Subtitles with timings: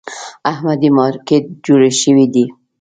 [0.51, 2.45] احمدي مارکېټ جوړ شوی دی.